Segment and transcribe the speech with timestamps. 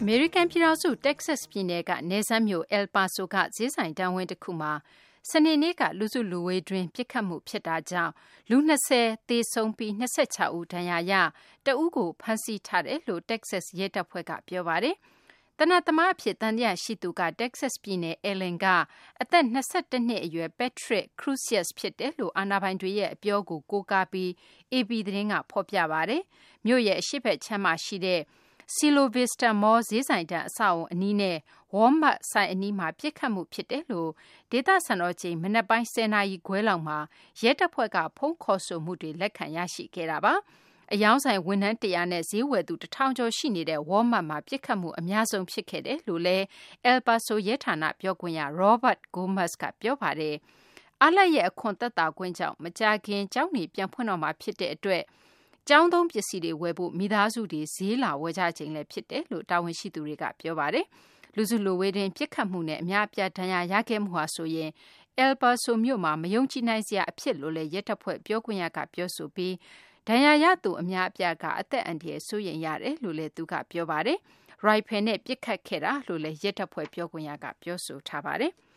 [0.00, 4.72] အမေရိကန်ပြည်ထောင်စု တက္ကဆက်ပြည်နယ်က နယ်စပ်မြို့ El Paso က ဈေးဆိုင်တန်းဝင်းတခုမှာ
[5.30, 8.12] စနေနေ့က လူစုလူဝေးတွင်း ပစ်ခတ်မှု ဖြစ်တာကြောင့်
[8.50, 10.02] လူ ၂၀ သေဆုံးပြီး ၂
[10.34, 11.12] ၆ ဦး ဒဏ်ရာရ
[11.64, 14.96] ပြီးတဦးကို ဖမ်းဆီးထားတယ်လို့ တက္ကဆက်ရဲတပ်ဖွဲ့က ပြောပါတယ်။
[15.58, 18.66] သေနတ်သမားအဖြစ် သံသယရှိသူက တက္ကဆက်ပြည်နယ် Allen က
[19.20, 19.58] အသက် ၂
[19.90, 24.30] ၁ နှစ်အရွယ် Patrick Crusius ဖြစ်တယ်လို့ အာဏာပိုင်တွေရဲ့ အပြောကို ကိုးကားပြီး
[24.72, 26.22] AP သတင်းက ဖော်ပြပါတယ်။
[26.66, 28.20] မြို့ရဲ့ အရှေ့ဘက်ခြမ်းမှာရှိတဲ့
[28.74, 31.36] Cielo Vista Mall ဈေးဆိုင်တန်းအဆောက်အအုံအနီးနဲ့
[31.74, 34.10] Walmart ဆိုင်အနီးမှာ ပစ်ခတ်မှုဖြစ်တယ်လို့
[34.50, 36.98] ဒေသစံတော်ချိန် မနက်ပိုင်း ၁၀ နာရီခွဲလောက်မှာ
[37.42, 40.34] ရဲတပ်ဖွဲ့က ဖုန်းခေါ်ဆိုမှုတွေ လက်ခံရရှိခဲ့တာပါ။
[40.92, 46.44] အရောင်းဆိုင် ဝန်ထမ်း ၁၀၀ နဲ့ ဈေးဝယ်သူ ၁,၀၀၀ ကျော်ရှိနေတဲ့ Walmart မှာ ပစ်ခတ်မှု အများဆုံး ဖြစ်ခဲ့တယ်လို့လည်း
[46.90, 50.36] El Paso ရဲဌာန ပြောခွင့်ရ Robert Gomez က ပြောပါတယ်။
[51.02, 55.04] အားလပ်ရက် အခွန်သက်သာခွင့်ကြောင့် မကြာခင် ကျောင်းတွေ ပြန်ဖွင့်တော့မှာ ဖြစ်တဲ့အတွက်
[55.68, 60.86] ကျောင်းသုံးပစ္စည်းတွေဝယ်ဖို့ မိသားစုတွေ ဈေးလာဝယ်ကြချိန်လည်း ဖြစ်တယ်လို့ တာဝန်ရှိသူတွေက ပြောပါတယ်။
[61.36, 64.70] လူစုလူဝေးတွင်း ပစ်ခတ်မှုနဲ့ အများအပြား ဒဏ်ရာရခဲ့မှုဟာဆိုရင်
[65.24, 69.54] El Paso မြို့မှာ မယုံကြည်နိုင်စရာ အဖြစ်လို့လည်း ရဲတပ်ဖွဲ့ ပြောခွင့်ရက ပြောဆိုပြီး
[70.08, 74.18] ဒဏ်ရာရသူ အများအပြားက အသက်အန္တရာယ် စိုးရိမ်ရတယ်လို့လည်း သူက ပြောပါတယ်။
[74.64, 78.52] ရိုင်ဖယ်နဲ့ ပစ်ခတ်ခဲ့တာလို့လည်း ရဲတပ်ဖွဲ့ ပြောခွင့်ရက ပြောဆိုထားပါတယ်။